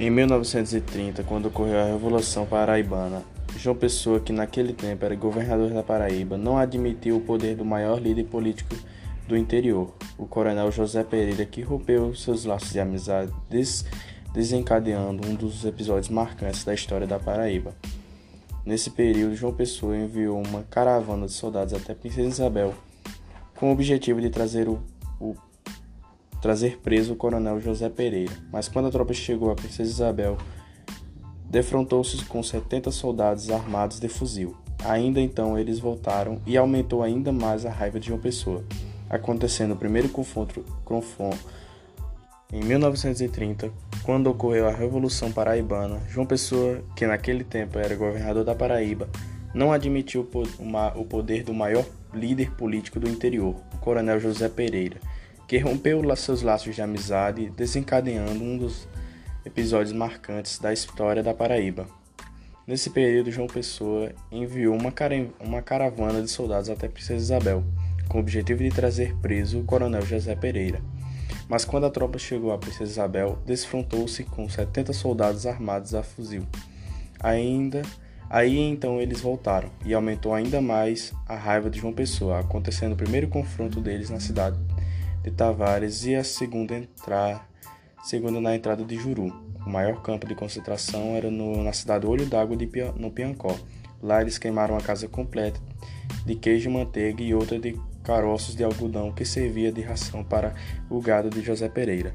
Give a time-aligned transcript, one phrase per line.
[0.00, 3.22] Em 1930, quando ocorreu a Revolução Paraibana,
[3.58, 8.00] João Pessoa, que naquele tempo era governador da Paraíba, não admitiu o poder do maior
[8.00, 8.74] líder político
[9.28, 13.84] do interior, o coronel José Pereira, que rompeu seus laços de amizade, des
[14.32, 17.74] desencadeando um dos episódios marcantes da história da Paraíba.
[18.64, 22.72] Nesse período, João Pessoa enviou uma caravana de soldados até Princesa Isabel,
[23.54, 24.80] com o objetivo de trazer o
[26.40, 28.32] trazer preso o coronel José Pereira.
[28.50, 30.36] Mas quando a tropa chegou a Princesa Isabel,
[31.44, 34.56] defrontou-se com 70 soldados armados de fuzil.
[34.84, 38.64] Ainda então eles voltaram e aumentou ainda mais a raiva de João Pessoa,
[39.08, 41.38] acontecendo o primeiro confronto, confronto
[42.52, 43.70] em 1930,
[44.02, 46.00] quando ocorreu a Revolução Paraibana.
[46.08, 49.08] João Pessoa, que naquele tempo era governador da Paraíba,
[49.52, 50.26] não admitiu
[50.96, 54.98] o poder do maior líder político do interior, o coronel José Pereira
[55.50, 58.86] que rompeu seus laços de amizade, desencadeando um dos
[59.44, 61.88] episódios marcantes da história da Paraíba.
[62.64, 67.64] Nesse período, João Pessoa enviou uma, caravana de soldados até Princesa Isabel,
[68.08, 70.80] com o objetivo de trazer preso o coronel José Pereira.
[71.48, 76.46] Mas quando a tropa chegou a Princesa Isabel, desfrontou-se com 70 soldados armados a fuzil.
[77.18, 77.82] Ainda
[78.30, 82.96] Aí então eles voltaram e aumentou ainda mais a raiva de João Pessoa, acontecendo o
[82.96, 84.56] primeiro confronto deles na cidade
[85.22, 87.48] de Tavares e a segunda, entrar,
[88.02, 89.26] segunda na entrada de Juru.
[89.66, 92.56] O maior campo de concentração era no, na cidade Olho d'Água
[92.96, 93.56] no Piancó.
[94.02, 95.60] Lá eles queimaram a casa completa
[96.24, 100.54] de queijo manteiga e outra de caroços de algodão que servia de ração para
[100.88, 102.14] o gado de José Pereira.